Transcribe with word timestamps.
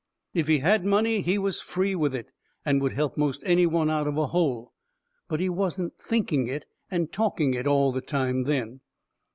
If 0.33 0.47
he 0.47 0.57
had 0.57 0.83
money, 0.83 1.21
he 1.21 1.37
was 1.37 1.61
free 1.61 1.93
with 1.93 2.15
it 2.15 2.31
and 2.65 2.81
would 2.81 2.93
help 2.93 3.17
most 3.17 3.43
any 3.45 3.67
one 3.67 3.87
out 3.87 4.07
of 4.07 4.17
a 4.17 4.25
hole. 4.25 4.73
But 5.27 5.39
he 5.39 5.47
wasn't 5.47 5.99
thinking 5.99 6.47
it 6.47 6.65
and 6.89 7.11
talking 7.13 7.53
it 7.53 7.67
all 7.67 7.91
the 7.91 8.01
time 8.01 8.45
then. 8.45 8.79